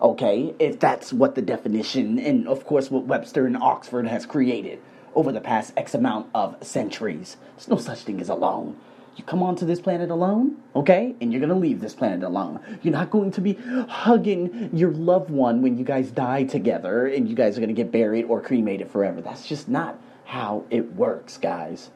okay? 0.00 0.54
If 0.58 0.78
that's 0.78 1.12
what 1.12 1.34
the 1.34 1.42
definition, 1.42 2.18
and 2.18 2.46
of 2.48 2.64
course, 2.64 2.90
what 2.90 3.04
Webster 3.04 3.46
and 3.46 3.56
Oxford 3.56 4.06
has 4.06 4.26
created 4.26 4.80
over 5.14 5.32
the 5.32 5.40
past 5.40 5.72
X 5.76 5.94
amount 5.94 6.28
of 6.34 6.56
centuries. 6.62 7.36
There's 7.56 7.68
no 7.68 7.78
such 7.78 8.00
thing 8.00 8.20
as 8.20 8.28
alone. 8.28 8.76
You 9.16 9.24
come 9.24 9.42
onto 9.42 9.66
this 9.66 9.80
planet 9.80 10.10
alone, 10.10 10.58
okay? 10.76 11.16
And 11.20 11.32
you're 11.32 11.40
gonna 11.40 11.58
leave 11.58 11.80
this 11.80 11.94
planet 11.94 12.22
alone. 12.22 12.60
You're 12.82 12.92
not 12.92 13.10
going 13.10 13.32
to 13.32 13.40
be 13.40 13.54
hugging 13.88 14.70
your 14.72 14.92
loved 14.92 15.30
one 15.30 15.60
when 15.60 15.76
you 15.76 15.84
guys 15.84 16.12
die 16.12 16.44
together 16.44 17.06
and 17.08 17.28
you 17.28 17.34
guys 17.34 17.58
are 17.58 17.60
gonna 17.60 17.72
get 17.72 17.90
buried 17.90 18.26
or 18.26 18.40
cremated 18.40 18.90
forever. 18.90 19.20
That's 19.20 19.44
just 19.44 19.68
not 19.68 19.98
how 20.24 20.64
it 20.70 20.94
works, 20.94 21.36
guys. 21.36 21.90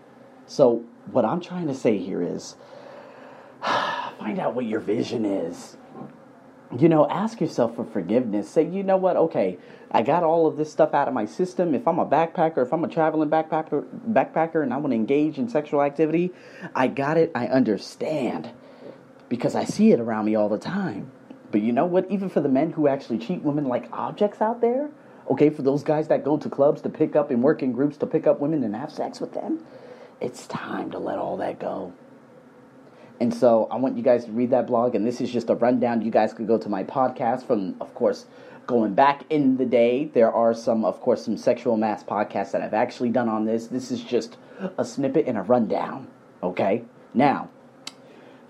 So, 0.46 0.84
what 1.12 1.24
I'm 1.24 1.40
trying 1.40 1.68
to 1.68 1.74
say 1.74 1.98
here 1.98 2.22
is 2.22 2.56
find 3.62 4.40
out 4.40 4.56
what 4.56 4.64
your 4.64 4.80
vision 4.80 5.24
is 5.24 5.76
you 6.78 6.88
know, 6.88 7.08
ask 7.08 7.40
yourself 7.40 7.76
for 7.76 7.84
forgiveness. 7.84 8.48
Say, 8.48 8.66
you 8.66 8.82
know 8.82 8.96
what? 8.96 9.16
Okay, 9.16 9.58
I 9.90 10.02
got 10.02 10.22
all 10.22 10.46
of 10.46 10.56
this 10.56 10.72
stuff 10.72 10.94
out 10.94 11.06
of 11.06 11.14
my 11.14 11.26
system. 11.26 11.74
If 11.74 11.86
I'm 11.86 11.98
a 11.98 12.06
backpacker, 12.06 12.64
if 12.64 12.72
I'm 12.72 12.84
a 12.84 12.88
traveling 12.88 13.28
backpacker, 13.28 13.84
backpacker, 14.10 14.62
and 14.62 14.72
I 14.72 14.78
want 14.78 14.92
to 14.92 14.96
engage 14.96 15.38
in 15.38 15.48
sexual 15.48 15.82
activity, 15.82 16.32
I 16.74 16.88
got 16.88 17.18
it. 17.18 17.30
I 17.34 17.46
understand 17.46 18.50
because 19.28 19.54
I 19.54 19.64
see 19.64 19.92
it 19.92 20.00
around 20.00 20.24
me 20.24 20.34
all 20.34 20.48
the 20.48 20.58
time. 20.58 21.10
But 21.50 21.60
you 21.60 21.72
know 21.72 21.84
what? 21.84 22.10
Even 22.10 22.30
for 22.30 22.40
the 22.40 22.48
men 22.48 22.72
who 22.72 22.88
actually 22.88 23.18
cheat 23.18 23.42
women 23.42 23.66
like 23.66 23.92
objects 23.92 24.40
out 24.40 24.62
there, 24.62 24.90
okay, 25.30 25.50
for 25.50 25.62
those 25.62 25.82
guys 25.82 26.08
that 26.08 26.24
go 26.24 26.38
to 26.38 26.48
clubs 26.48 26.80
to 26.82 26.88
pick 26.88 27.14
up 27.14 27.30
and 27.30 27.42
work 27.42 27.62
in 27.62 27.72
groups 27.72 27.98
to 27.98 28.06
pick 28.06 28.26
up 28.26 28.40
women 28.40 28.64
and 28.64 28.74
have 28.74 28.90
sex 28.90 29.20
with 29.20 29.34
them, 29.34 29.62
it's 30.20 30.46
time 30.46 30.90
to 30.92 30.98
let 30.98 31.18
all 31.18 31.36
that 31.36 31.58
go. 31.58 31.92
And 33.22 33.32
so 33.32 33.68
I 33.70 33.76
want 33.76 33.96
you 33.96 34.02
guys 34.02 34.24
to 34.24 34.32
read 34.32 34.50
that 34.50 34.66
blog. 34.66 34.96
And 34.96 35.06
this 35.06 35.20
is 35.20 35.30
just 35.30 35.48
a 35.48 35.54
rundown. 35.54 36.02
You 36.02 36.10
guys 36.10 36.34
could 36.34 36.48
go 36.48 36.58
to 36.58 36.68
my 36.68 36.82
podcast 36.82 37.46
from, 37.46 37.76
of 37.80 37.94
course, 37.94 38.26
going 38.66 38.94
back 38.94 39.22
in 39.30 39.58
the 39.58 39.64
day. 39.64 40.06
There 40.06 40.32
are 40.32 40.52
some, 40.52 40.84
of 40.84 41.00
course, 41.00 41.24
some 41.24 41.36
sexual 41.36 41.76
mask 41.76 42.06
podcasts 42.06 42.50
that 42.50 42.62
I've 42.62 42.74
actually 42.74 43.10
done 43.10 43.28
on 43.28 43.44
this. 43.44 43.68
This 43.68 43.92
is 43.92 44.02
just 44.02 44.38
a 44.76 44.84
snippet 44.84 45.28
and 45.28 45.38
a 45.38 45.42
rundown. 45.42 46.08
Okay? 46.42 46.82
Now, 47.14 47.48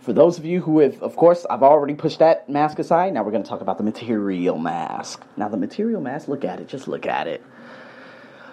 for 0.01 0.15
those 0.15 0.39
of 0.39 0.47
you 0.47 0.63
who 0.63 0.79
have, 0.79 1.03
of 1.03 1.17
course, 1.17 1.45
I've 1.51 1.63
already 1.63 1.93
pushed 1.93 2.21
that 2.21 2.49
mask 2.49 2.79
aside. 2.79 3.13
Now 3.13 3.25
we're 3.25 3.31
going 3.31 3.43
to 3.43 3.49
talk 3.51 3.61
about 3.61 3.77
the 3.77 3.85
material 3.85 4.57
mask. 4.57 5.23
Now, 5.37 5.51
the 5.51 5.59
material 5.59 6.01
mask, 6.01 6.29
look 6.29 6.47
at 6.47 6.61
it. 6.61 6.69
Just 6.69 6.89
look 6.89 7.05
at 7.05 7.27
it. 7.27 7.45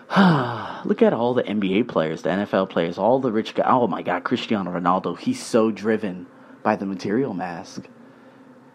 Look 0.86 1.04
at 1.04 1.14
all 1.14 1.36
the 1.36 1.44
NBA 1.44 1.88
players, 1.88 2.24
the 2.24 2.30
NFL 2.30 2.70
players, 2.72 2.98
all 2.98 3.20
the 3.20 3.32
rich 3.32 3.54
guys. 3.54 3.68
Oh 3.70 3.86
my 3.86 4.02
God, 4.02 4.24
Cristiano 4.24 4.72
Ronaldo. 4.72 5.20
He's 5.20 5.44
so 5.44 5.70
driven 5.70 6.26
by 6.64 6.76
the 6.76 6.88
material 6.88 7.36
mask. 7.36 7.88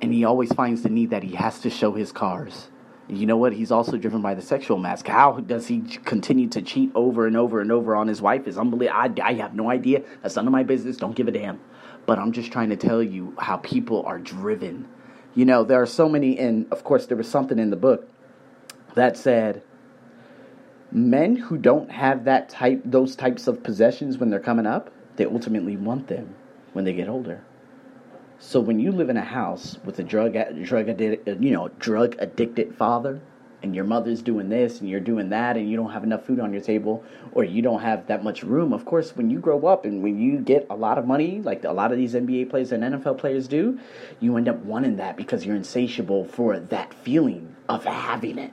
And 0.00 0.12
he 0.12 0.24
always 0.24 0.52
finds 0.52 0.82
the 0.82 0.90
need 0.90 1.10
that 1.10 1.24
he 1.24 1.34
has 1.34 1.58
to 1.60 1.70
show 1.70 1.92
his 1.92 2.12
cars. 2.12 2.68
And 3.08 3.18
you 3.18 3.26
know 3.26 3.36
what? 3.36 3.52
He's 3.52 3.72
also 3.72 3.96
driven 3.96 4.22
by 4.22 4.34
the 4.34 4.42
sexual 4.42 4.78
mask. 4.78 5.08
How 5.08 5.40
does 5.40 5.66
he 5.66 5.80
continue 5.80 6.48
to 6.50 6.62
cheat 6.62 6.92
over 6.94 7.26
and 7.26 7.36
over 7.36 7.60
and 7.60 7.72
over 7.72 7.96
on 7.96 8.06
his 8.06 8.22
wife? 8.22 8.46
Is 8.46 8.56
unbelievable. 8.56 8.96
I, 8.96 9.12
I 9.20 9.34
have 9.34 9.56
no 9.56 9.70
idea. 9.70 10.04
That's 10.22 10.36
none 10.36 10.46
of 10.46 10.52
my 10.52 10.62
business. 10.62 10.98
Don't 10.98 11.16
give 11.16 11.26
a 11.26 11.32
damn. 11.32 11.60
But 12.06 12.20
I'm 12.20 12.30
just 12.30 12.52
trying 12.52 12.70
to 12.70 12.76
tell 12.76 13.02
you 13.02 13.34
how 13.38 13.56
people 13.56 14.04
are 14.06 14.20
driven. 14.20 14.88
You 15.34 15.46
know, 15.46 15.64
there 15.64 15.82
are 15.82 15.86
so 15.86 16.08
many, 16.08 16.38
and 16.38 16.70
of 16.72 16.84
course, 16.84 17.06
there 17.06 17.16
was 17.16 17.28
something 17.28 17.58
in 17.58 17.70
the 17.70 17.76
book 17.76 18.08
that 18.94 19.16
said, 19.16 19.64
men 20.94 21.36
who 21.36 21.58
don't 21.58 21.90
have 21.90 22.24
that 22.24 22.48
type 22.48 22.80
those 22.84 23.16
types 23.16 23.46
of 23.46 23.62
possessions 23.62 24.16
when 24.16 24.30
they're 24.30 24.40
coming 24.40 24.66
up 24.66 24.90
they 25.16 25.24
ultimately 25.24 25.76
want 25.76 26.08
them 26.08 26.34
when 26.72 26.84
they 26.84 26.92
get 26.92 27.08
older. 27.08 27.42
So 28.38 28.60
when 28.60 28.80
you 28.80 28.92
live 28.92 29.10
in 29.10 29.16
a 29.16 29.24
house 29.24 29.78
with 29.84 29.98
a 29.98 30.02
drug 30.02 30.36
drug 30.64 30.88
addicted 30.88 31.28
uh, 31.28 31.40
you 31.40 31.50
know 31.50 31.68
drug 31.78 32.16
addicted 32.18 32.74
father 32.74 33.20
and 33.62 33.74
your 33.74 33.84
mother's 33.84 34.20
doing 34.20 34.50
this 34.50 34.80
and 34.80 34.90
you're 34.90 35.00
doing 35.00 35.30
that 35.30 35.56
and 35.56 35.70
you 35.70 35.76
don't 35.76 35.92
have 35.92 36.04
enough 36.04 36.26
food 36.26 36.40
on 36.40 36.52
your 36.52 36.60
table 36.60 37.02
or 37.32 37.44
you 37.44 37.62
don't 37.62 37.80
have 37.80 38.06
that 38.08 38.22
much 38.22 38.42
room 38.42 38.74
of 38.74 38.84
course 38.84 39.16
when 39.16 39.30
you 39.30 39.38
grow 39.38 39.64
up 39.66 39.86
and 39.86 40.02
when 40.02 40.20
you 40.20 40.38
get 40.38 40.66
a 40.68 40.76
lot 40.76 40.98
of 40.98 41.06
money 41.06 41.40
like 41.40 41.64
a 41.64 41.72
lot 41.72 41.90
of 41.90 41.96
these 41.96 42.12
nba 42.12 42.50
players 42.50 42.72
and 42.72 42.82
nfl 42.82 43.16
players 43.16 43.48
do 43.48 43.78
you 44.20 44.36
end 44.36 44.48
up 44.48 44.58
wanting 44.58 44.96
that 44.96 45.16
because 45.16 45.46
you're 45.46 45.56
insatiable 45.56 46.26
for 46.26 46.58
that 46.58 46.92
feeling 46.92 47.56
of 47.70 47.84
having 47.84 48.36
it 48.36 48.52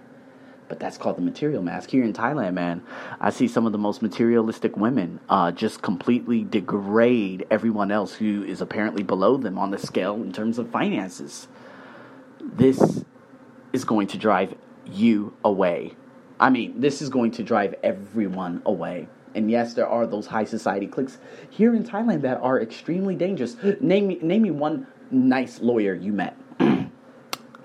but 0.71 0.79
that's 0.79 0.97
called 0.97 1.17
the 1.17 1.21
material 1.21 1.61
mask. 1.61 1.89
Here 1.89 2.01
in 2.01 2.13
Thailand, 2.13 2.53
man, 2.53 2.81
I 3.19 3.29
see 3.29 3.49
some 3.49 3.65
of 3.65 3.73
the 3.73 3.77
most 3.77 4.01
materialistic 4.01 4.77
women 4.77 5.19
uh, 5.27 5.51
just 5.51 5.81
completely 5.81 6.45
degrade 6.45 7.45
everyone 7.51 7.91
else 7.91 8.13
who 8.13 8.45
is 8.45 8.61
apparently 8.61 9.03
below 9.03 9.35
them 9.35 9.57
on 9.57 9.71
the 9.71 9.77
scale 9.77 10.15
in 10.15 10.31
terms 10.31 10.57
of 10.57 10.69
finances. 10.69 11.49
This 12.39 13.03
is 13.73 13.83
going 13.83 14.07
to 14.07 14.17
drive 14.17 14.55
you 14.85 15.33
away. 15.43 15.93
I 16.39 16.49
mean, 16.49 16.79
this 16.79 17.01
is 17.01 17.09
going 17.09 17.31
to 17.31 17.43
drive 17.43 17.75
everyone 17.83 18.61
away. 18.65 19.09
And 19.35 19.51
yes, 19.51 19.73
there 19.73 19.89
are 19.89 20.07
those 20.07 20.27
high 20.27 20.45
society 20.45 20.87
cliques 20.87 21.17
here 21.49 21.75
in 21.75 21.83
Thailand 21.83 22.21
that 22.21 22.37
are 22.37 22.61
extremely 22.61 23.15
dangerous. 23.15 23.57
Name 23.81 24.07
me, 24.07 24.19
name 24.21 24.43
me 24.43 24.51
one 24.51 24.87
nice 25.11 25.59
lawyer 25.59 25.93
you 25.93 26.13
met. 26.13 26.37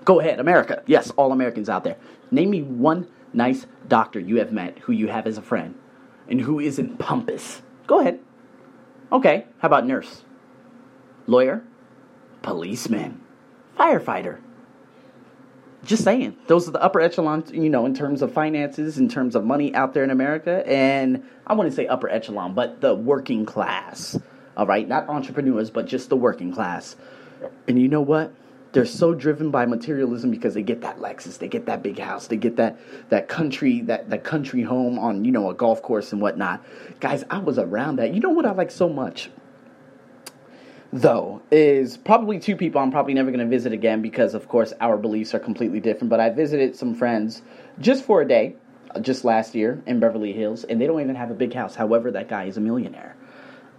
Go 0.07 0.21
ahead, 0.21 0.39
America. 0.39 0.83
Yes, 0.85 1.11
all 1.17 1.33
Americans 1.33 1.67
out 1.67 1.83
there. 1.83 1.97
Name 2.31 2.49
me 2.49 2.61
one 2.61 3.09
nice 3.33 3.65
doctor 3.89 4.21
you 4.21 4.37
have 4.37 4.53
met 4.53 4.79
who 4.79 4.93
you 4.93 5.09
have 5.09 5.27
as 5.27 5.37
a 5.37 5.41
friend 5.41 5.75
and 6.29 6.39
who 6.39 6.61
isn't 6.61 6.97
pompous. 6.97 7.61
Go 7.87 7.99
ahead. 7.99 8.21
Okay, 9.11 9.47
how 9.59 9.65
about 9.65 9.85
nurse? 9.85 10.23
Lawyer? 11.25 11.61
Policeman? 12.41 13.19
Firefighter? 13.77 14.39
Just 15.83 16.05
saying. 16.05 16.37
Those 16.47 16.69
are 16.69 16.71
the 16.71 16.81
upper 16.81 17.01
echelon, 17.01 17.43
you 17.51 17.69
know, 17.69 17.85
in 17.85 17.93
terms 17.93 18.21
of 18.21 18.31
finances, 18.31 18.97
in 18.97 19.09
terms 19.09 19.35
of 19.35 19.43
money 19.43 19.75
out 19.75 19.93
there 19.93 20.05
in 20.05 20.09
America. 20.09 20.63
And 20.65 21.25
I 21.45 21.53
wouldn't 21.53 21.75
say 21.75 21.85
upper 21.85 22.07
echelon, 22.07 22.53
but 22.53 22.79
the 22.79 22.95
working 22.95 23.45
class. 23.45 24.17
All 24.55 24.65
right? 24.65 24.87
Not 24.87 25.09
entrepreneurs, 25.09 25.69
but 25.69 25.85
just 25.85 26.07
the 26.07 26.15
working 26.15 26.53
class. 26.53 26.95
And 27.67 27.77
you 27.77 27.89
know 27.89 27.99
what? 27.99 28.31
They're 28.71 28.85
so 28.85 29.13
driven 29.13 29.51
by 29.51 29.65
materialism 29.65 30.31
because 30.31 30.53
they 30.53 30.63
get 30.63 30.81
that 30.81 30.99
Lexus, 30.99 31.37
they 31.37 31.47
get 31.47 31.65
that 31.65 31.83
big 31.83 31.99
house, 31.99 32.27
they 32.27 32.37
get 32.37 32.57
that 32.57 32.77
that 33.09 33.27
country 33.27 33.81
that 33.81 34.09
that 34.09 34.23
country 34.23 34.61
home 34.61 34.99
on 34.99 35.23
you 35.25 35.31
know 35.31 35.49
a 35.49 35.53
golf 35.53 35.81
course 35.81 36.11
and 36.11 36.21
whatnot. 36.21 36.63
Guys, 36.99 37.23
I 37.29 37.39
was 37.39 37.57
around 37.57 37.97
that. 37.97 38.13
You 38.13 38.19
know 38.19 38.29
what 38.29 38.45
I 38.45 38.51
like 38.51 38.71
so 38.71 38.89
much 38.89 39.29
though 40.93 41.41
is 41.51 41.97
probably 41.97 42.39
two 42.39 42.55
people 42.55 42.79
I'm 42.81 42.91
probably 42.91 43.13
never 43.13 43.31
going 43.31 43.43
to 43.43 43.49
visit 43.49 43.73
again 43.73 44.01
because 44.01 44.33
of 44.33 44.47
course 44.47 44.73
our 44.79 44.97
beliefs 44.97 45.33
are 45.33 45.39
completely 45.39 45.79
different. 45.79 46.09
But 46.09 46.19
I 46.19 46.29
visited 46.29 46.75
some 46.75 46.93
friends 46.93 47.41
just 47.79 48.03
for 48.05 48.21
a 48.21 48.27
day, 48.27 48.55
uh, 48.95 48.99
just 48.99 49.25
last 49.25 49.55
year 49.55 49.81
in 49.85 49.99
Beverly 49.99 50.33
Hills, 50.33 50.63
and 50.63 50.79
they 50.79 50.87
don't 50.87 51.01
even 51.01 51.15
have 51.15 51.31
a 51.31 51.35
big 51.35 51.53
house. 51.53 51.75
However, 51.75 52.11
that 52.11 52.29
guy 52.29 52.45
is 52.45 52.57
a 52.57 52.61
millionaire. 52.61 53.15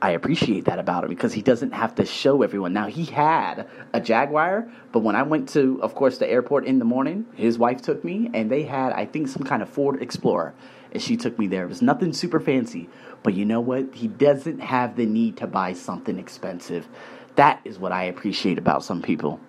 I 0.00 0.10
appreciate 0.10 0.66
that 0.66 0.78
about 0.78 1.04
him 1.04 1.10
because 1.10 1.32
he 1.32 1.42
doesn't 1.42 1.72
have 1.72 1.96
to 1.96 2.06
show 2.06 2.42
everyone. 2.42 2.72
Now 2.72 2.86
he 2.86 3.04
had 3.04 3.68
a 3.92 4.00
Jaguar, 4.00 4.68
but 4.92 5.00
when 5.00 5.16
I 5.16 5.24
went 5.24 5.48
to, 5.50 5.82
of 5.82 5.94
course, 5.96 6.18
the 6.18 6.30
airport 6.30 6.66
in 6.66 6.78
the 6.78 6.84
morning, 6.84 7.26
his 7.34 7.58
wife 7.58 7.82
took 7.82 8.04
me, 8.04 8.30
and 8.32 8.50
they 8.50 8.62
had, 8.62 8.92
I 8.92 9.06
think, 9.06 9.26
some 9.26 9.42
kind 9.42 9.60
of 9.60 9.68
Ford 9.68 10.00
Explorer, 10.00 10.54
and 10.92 11.02
she 11.02 11.16
took 11.16 11.36
me 11.36 11.48
there. 11.48 11.64
It 11.64 11.68
was 11.68 11.82
nothing 11.82 12.12
super 12.12 12.38
fancy, 12.38 12.88
but 13.24 13.34
you 13.34 13.44
know 13.44 13.60
what? 13.60 13.92
He 13.94 14.06
doesn't 14.06 14.60
have 14.60 14.94
the 14.94 15.04
need 15.04 15.36
to 15.38 15.48
buy 15.48 15.72
something 15.72 16.18
expensive. 16.18 16.86
That 17.34 17.60
is 17.64 17.78
what 17.78 17.90
I 17.90 18.04
appreciate 18.04 18.58
about 18.58 18.84
some 18.84 19.02
people. 19.02 19.40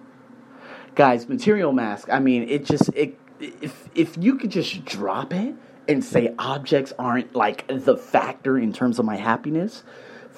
Guys, 0.96 1.30
material 1.30 1.74
mask. 1.74 2.10
I 2.12 2.20
mean, 2.20 2.50
it 2.50 2.66
just 2.66 2.90
it 2.96 3.18
if 3.40 3.88
if 3.94 4.18
you 4.18 4.36
could 4.38 4.52
just 4.52 4.84
drop 4.84 5.32
it 5.32 5.56
and 5.88 6.04
say 6.04 6.34
objects 6.38 6.92
aren't 7.00 7.36
like 7.36 7.66
the 7.68 7.96
factor 7.96 8.58
in 8.58 8.74
terms 8.74 9.00
of 9.00 9.06
my 9.06 9.16
happiness 9.16 9.84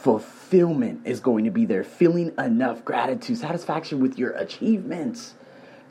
fulfillment 0.02 1.02
is 1.06 1.20
going 1.20 1.46
to 1.46 1.52
be 1.52 1.66
there. 1.66 1.84
Feeling 1.84 2.34
enough 2.38 2.84
gratitude, 2.84 3.38
satisfaction 3.38 4.00
with 4.00 4.18
your 4.18 4.32
achievements. 4.32 5.36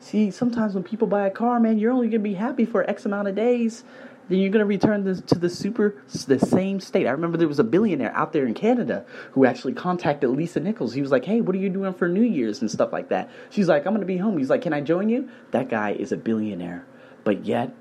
See, 0.00 0.30
sometimes 0.30 0.74
when 0.74 0.82
people 0.82 1.06
buy 1.06 1.26
a 1.26 1.30
car, 1.30 1.60
man, 1.60 1.78
you're 1.78 1.92
only 1.92 2.08
going 2.08 2.22
to 2.22 2.28
be 2.28 2.34
happy 2.34 2.64
for 2.64 2.88
X 2.88 3.04
amount 3.04 3.28
of 3.28 3.36
days. 3.36 3.84
Then 4.28 4.38
you're 4.38 4.50
going 4.50 4.60
to 4.60 4.66
return 4.66 5.04
this 5.04 5.20
to 5.22 5.38
the 5.38 5.48
super, 5.48 6.02
the 6.26 6.38
same 6.38 6.80
state. 6.80 7.06
I 7.06 7.10
remember 7.10 7.36
there 7.36 7.48
was 7.48 7.58
a 7.58 7.64
billionaire 7.64 8.14
out 8.14 8.32
there 8.32 8.46
in 8.46 8.54
Canada 8.54 9.04
who 9.32 9.44
actually 9.44 9.74
contacted 9.74 10.30
Lisa 10.30 10.60
Nichols. 10.60 10.94
He 10.94 11.02
was 11.02 11.10
like, 11.10 11.24
hey, 11.24 11.40
what 11.40 11.54
are 11.54 11.58
you 11.58 11.68
doing 11.68 11.94
for 11.94 12.08
New 12.08 12.22
Year's 12.22 12.60
and 12.60 12.70
stuff 12.70 12.92
like 12.92 13.08
that? 13.10 13.30
She's 13.50 13.68
like, 13.68 13.86
I'm 13.86 13.92
going 13.92 14.00
to 14.00 14.06
be 14.06 14.18
home. 14.18 14.38
He's 14.38 14.50
like, 14.50 14.62
can 14.62 14.72
I 14.72 14.80
join 14.80 15.08
you? 15.08 15.28
That 15.50 15.68
guy 15.68 15.92
is 15.92 16.12
a 16.12 16.16
billionaire. 16.16 16.86
But 17.24 17.44
yet, 17.44 17.74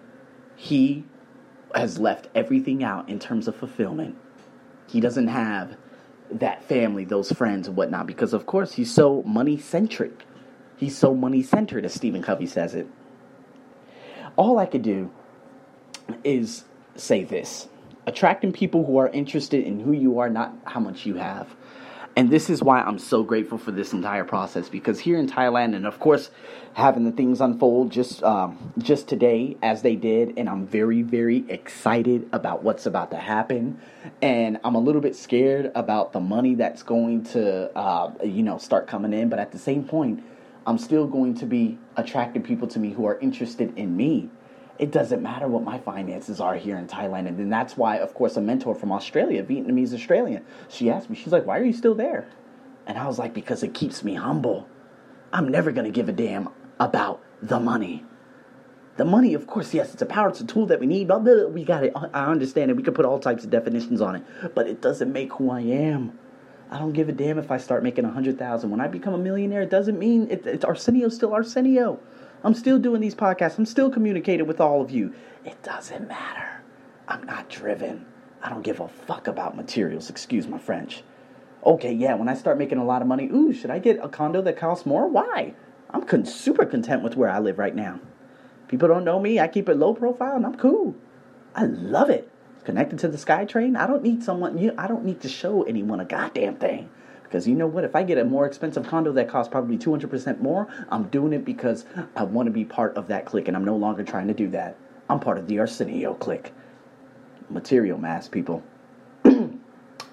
he 0.55 1.05
has 1.73 1.99
left 1.99 2.27
everything 2.35 2.83
out 2.83 3.09
in 3.09 3.19
terms 3.19 3.47
of 3.47 3.55
fulfillment. 3.55 4.15
He 4.87 4.99
doesn't 4.99 5.27
have 5.27 5.77
that 6.31 6.63
family, 6.63 7.05
those 7.05 7.31
friends 7.31 7.67
and 7.67 7.75
whatnot, 7.75 8.07
because 8.07 8.33
of 8.33 8.45
course 8.45 8.73
he's 8.73 8.93
so 8.93 9.23
money 9.23 9.57
centric. 9.57 10.25
He's 10.77 10.97
so 10.97 11.13
money 11.13 11.43
centered, 11.43 11.83
as 11.85 11.93
Stephen 11.93 12.21
Covey 12.21 12.45
says 12.45 12.73
it. 12.73 12.87
All 14.35 14.57
I 14.59 14.65
could 14.65 14.81
do 14.81 15.11
is 16.23 16.63
say 16.95 17.23
this 17.23 17.67
attracting 18.07 18.51
people 18.51 18.85
who 18.85 18.97
are 18.97 19.09
interested 19.09 19.63
in 19.63 19.79
who 19.79 19.91
you 19.91 20.19
are, 20.19 20.29
not 20.29 20.55
how 20.65 20.79
much 20.79 21.05
you 21.05 21.15
have. 21.15 21.47
And 22.19 22.29
this 22.29 22.49
is 22.49 22.61
why 22.61 22.81
I'm 22.81 22.99
so 22.99 23.23
grateful 23.23 23.57
for 23.57 23.71
this 23.71 23.93
entire 23.93 24.25
process 24.25 24.67
because 24.67 24.99
here 24.99 25.17
in 25.17 25.25
Thailand, 25.25 25.73
and 25.73 25.87
of 25.87 26.01
course, 26.01 26.31
having 26.73 27.05
the 27.05 27.13
things 27.13 27.39
unfold 27.39 27.93
just 27.93 28.21
um, 28.23 28.73
just 28.77 29.07
today 29.07 29.55
as 29.63 29.83
they 29.83 29.95
did, 29.95 30.37
and 30.37 30.49
I'm 30.49 30.67
very 30.67 31.01
very 31.01 31.45
excited 31.47 32.27
about 32.33 32.61
what's 32.61 32.85
about 32.85 33.11
to 33.11 33.17
happen, 33.17 33.79
and 34.21 34.59
I'm 34.65 34.75
a 34.75 34.79
little 34.79 34.99
bit 34.99 35.15
scared 35.15 35.71
about 35.75 36.11
the 36.11 36.19
money 36.19 36.55
that's 36.55 36.83
going 36.83 37.23
to 37.27 37.73
uh, 37.73 38.11
you 38.21 38.43
know 38.43 38.57
start 38.57 38.85
coming 38.85 39.13
in, 39.13 39.29
but 39.29 39.39
at 39.39 39.53
the 39.53 39.57
same 39.57 39.85
point, 39.85 40.21
I'm 40.67 40.77
still 40.77 41.07
going 41.07 41.35
to 41.35 41.45
be 41.45 41.77
attracting 41.95 42.43
people 42.43 42.67
to 42.67 42.79
me 42.79 42.91
who 42.91 43.05
are 43.05 43.17
interested 43.19 43.77
in 43.77 43.95
me 43.95 44.29
it 44.79 44.91
doesn't 44.91 45.21
matter 45.21 45.47
what 45.47 45.63
my 45.63 45.77
finances 45.77 46.39
are 46.39 46.55
here 46.55 46.77
in 46.77 46.87
Thailand. 46.87 47.27
And 47.27 47.37
then 47.37 47.49
that's 47.49 47.75
why, 47.75 47.97
of 47.97 48.13
course, 48.13 48.37
a 48.37 48.41
mentor 48.41 48.73
from 48.73 48.93
Australia, 48.93 49.43
Vietnamese 49.43 49.93
Australian, 49.93 50.45
she 50.69 50.89
asked 50.89 51.09
me, 51.09 51.17
she's 51.17 51.33
like, 51.33 51.45
why 51.45 51.59
are 51.59 51.63
you 51.63 51.73
still 51.73 51.95
there? 51.95 52.29
And 52.87 52.97
I 52.97 53.05
was 53.05 53.19
like, 53.19 53.33
because 53.33 53.61
it 53.61 53.73
keeps 53.73 54.03
me 54.03 54.15
humble. 54.15 54.67
I'm 55.33 55.49
never 55.49 55.71
going 55.71 55.85
to 55.85 55.91
give 55.91 56.07
a 56.07 56.13
damn 56.13 56.49
about 56.79 57.21
the 57.41 57.59
money. 57.59 58.05
The 58.95 59.05
money, 59.05 59.33
of 59.33 59.47
course, 59.47 59.73
yes, 59.73 59.93
it's 59.93 60.01
a 60.01 60.05
power, 60.05 60.29
it's 60.29 60.41
a 60.41 60.45
tool 60.45 60.65
that 60.67 60.79
we 60.79 60.87
need. 60.87 61.07
Blah, 61.07 61.19
blah, 61.19 61.47
we 61.47 61.63
got 61.63 61.83
it. 61.83 61.93
I 61.95 62.25
understand 62.25 62.71
it. 62.71 62.77
We 62.77 62.83
can 62.83 62.93
put 62.93 63.05
all 63.05 63.19
types 63.19 63.43
of 63.43 63.49
definitions 63.49 64.01
on 64.01 64.15
it, 64.15 64.23
but 64.55 64.67
it 64.67 64.81
doesn't 64.81 65.11
make 65.11 65.33
who 65.33 65.51
I 65.51 65.61
am. 65.61 66.17
I 66.71 66.77
don't 66.77 66.93
give 66.93 67.09
a 67.09 67.11
damn 67.11 67.37
if 67.37 67.49
I 67.51 67.57
start 67.57 67.83
making 67.83 68.05
a 68.05 68.11
hundred 68.11 68.37
thousand. 68.37 68.69
When 68.69 68.81
I 68.81 68.87
become 68.87 69.13
a 69.13 69.17
millionaire, 69.17 69.61
it 69.61 69.69
doesn't 69.69 69.97
mean 69.97 70.27
it, 70.29 70.45
it's 70.45 70.65
Arsenio 70.65 71.09
still 71.09 71.33
Arsenio. 71.33 71.99
I'm 72.43 72.53
still 72.53 72.79
doing 72.79 73.01
these 73.01 73.15
podcasts. 73.15 73.57
I'm 73.57 73.65
still 73.65 73.89
communicating 73.89 74.47
with 74.47 74.61
all 74.61 74.81
of 74.81 74.91
you. 74.91 75.13
It 75.43 75.61
doesn't 75.61 76.07
matter. 76.07 76.61
I'm 77.07 77.25
not 77.25 77.49
driven. 77.49 78.05
I 78.41 78.49
don't 78.49 78.61
give 78.61 78.79
a 78.79 78.87
fuck 78.87 79.27
about 79.27 79.57
materials. 79.57 80.09
Excuse 80.09 80.47
my 80.47 80.57
French. 80.57 81.03
Okay, 81.65 81.91
yeah, 81.91 82.13
when 82.13 82.29
I 82.29 82.35
start 82.35 82.57
making 82.57 82.77
a 82.77 82.85
lot 82.85 83.01
of 83.01 83.07
money, 83.09 83.29
ooh, 83.33 83.51
should 83.51 83.71
I 83.71 83.79
get 83.79 83.99
a 84.01 84.07
condo 84.07 84.41
that 84.43 84.55
costs 84.55 84.85
more? 84.85 85.07
Why? 85.07 85.53
I'm 85.89 86.03
con- 86.03 86.25
super 86.25 86.65
content 86.65 87.03
with 87.03 87.17
where 87.17 87.29
I 87.29 87.39
live 87.39 87.59
right 87.59 87.75
now. 87.75 87.99
People 88.69 88.87
don't 88.87 89.03
know 89.03 89.19
me. 89.19 89.39
I 89.39 89.47
keep 89.47 89.67
it 89.67 89.75
low 89.75 89.93
profile 89.93 90.37
and 90.37 90.45
I'm 90.45 90.55
cool. 90.55 90.95
I 91.55 91.65
love 91.65 92.09
it. 92.09 92.31
Connected 92.63 92.99
to 92.99 93.09
the 93.09 93.17
SkyTrain. 93.17 93.75
I 93.75 93.87
don't 93.87 94.03
need 94.03 94.23
someone, 94.23 94.57
you 94.57 94.73
I 94.77 94.87
don't 94.87 95.03
need 95.03 95.19
to 95.21 95.29
show 95.29 95.63
anyone 95.63 95.99
a 95.99 96.05
goddamn 96.05 96.55
thing. 96.55 96.89
Because 97.29 97.47
you 97.47 97.53
know 97.53 97.67
what? 97.67 97.83
If 97.83 97.95
I 97.95 98.01
get 98.01 98.17
a 98.17 98.25
more 98.25 98.47
expensive 98.47 98.87
condo 98.87 99.11
that 99.11 99.29
costs 99.29 99.51
probably 99.51 99.77
200% 99.77 100.41
more, 100.41 100.67
I'm 100.89 101.03
doing 101.09 101.31
it 101.31 101.45
because 101.45 101.85
I 102.15 102.23
want 102.23 102.47
to 102.47 102.51
be 102.51 102.65
part 102.65 102.97
of 102.97 103.07
that 103.09 103.25
clique, 103.25 103.47
and 103.47 103.55
I'm 103.55 103.63
no 103.63 103.75
longer 103.75 104.03
trying 104.03 104.27
to 104.29 104.33
do 104.33 104.49
that. 104.49 104.77
I'm 105.07 105.19
part 105.19 105.37
of 105.37 105.45
the 105.45 105.59
Arsenio 105.59 106.15
clique. 106.15 106.51
Material 107.47 107.99
mask, 107.99 108.31
people. 108.31 108.63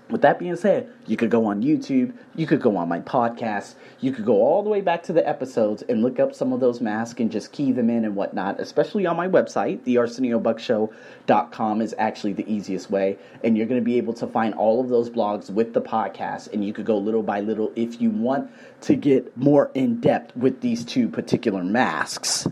With 0.09 0.23
that 0.23 0.39
being 0.39 0.55
said, 0.55 0.89
you 1.07 1.17
could 1.17 1.31
go 1.31 1.47
on 1.47 1.65
YouTube, 1.65 2.13
you 2.37 2.47
could 2.47 2.61
go 2.61 2.77
on 2.77 2.89
my 2.89 3.01
podcast, 3.01 3.75
you 3.99 4.13
could 4.13 4.25
go 4.25 4.35
all 4.35 4.63
the 4.63 4.71
way 4.71 4.81
back 4.81 5.03
to 5.05 5.13
the 5.13 5.29
episodes 5.29 5.83
and 5.83 6.01
look 6.01 6.21
up 6.21 6.33
some 6.33 6.53
of 6.53 6.61
those 6.61 6.81
masks 6.81 7.19
and 7.19 7.31
just 7.31 7.51
key 7.51 7.73
them 7.73 7.91
in 7.91 8.05
and 8.05 8.15
whatnot, 8.15 8.61
especially 8.61 9.05
on 9.05 9.17
my 9.17 9.27
website. 9.27 9.83
The 9.83 9.97
ArsenioBuckshow.com 9.97 11.83
is 11.83 11.93
actually 11.99 12.35
the 12.35 12.49
easiest 12.53 12.89
way. 12.89 13.19
And 13.43 13.57
you're 13.57 13.67
going 13.67 13.81
to 13.81 13.85
be 13.85 13.97
able 13.97 14.15
to 14.15 14.29
find 14.29 14.55
all 14.55 14.81
of 14.81 14.89
those 14.89 15.11
blogs 15.11 15.51
with 15.51 15.73
the 15.73 15.83
podcast. 15.83 16.53
And 16.53 16.65
you 16.65 16.73
could 16.73 16.87
go 16.87 16.97
little 16.99 17.25
by 17.25 17.41
little 17.41 17.73
if 17.75 18.01
you 18.01 18.11
want 18.11 18.49
to 18.83 18.95
get 18.95 19.37
more 19.37 19.73
in 19.75 20.01
depth 20.01 20.37
with 20.37 20.61
these 20.61 20.85
two 20.85 21.09
particular 21.09 21.65
masks. 21.65 22.47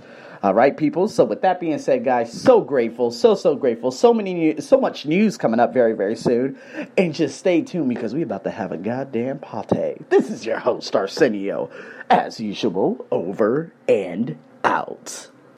All 0.44 0.52
right, 0.52 0.76
people. 0.76 1.08
So 1.08 1.24
with 1.24 1.40
that 1.40 1.58
being 1.58 1.78
said, 1.78 2.04
guys, 2.04 2.30
so 2.30 2.60
grateful, 2.60 3.10
so 3.10 3.34
so 3.34 3.54
grateful. 3.54 3.90
So 3.90 4.12
many, 4.12 4.60
so 4.60 4.78
much 4.78 5.06
news 5.06 5.38
coming 5.38 5.58
up 5.58 5.72
very 5.72 5.94
very 5.94 6.14
soon, 6.14 6.58
and 6.98 7.14
just 7.14 7.38
stay 7.38 7.62
tuned 7.62 7.88
because 7.88 8.12
we 8.12 8.20
about 8.20 8.44
to 8.44 8.50
have 8.50 8.70
a 8.70 8.76
goddamn 8.76 9.38
party. 9.38 10.04
This 10.10 10.28
is 10.28 10.44
your 10.44 10.58
host 10.58 10.94
Arsenio, 10.94 11.70
as 12.10 12.40
usual, 12.40 13.06
over 13.10 13.72
and 13.88 14.36
out. 14.64 15.30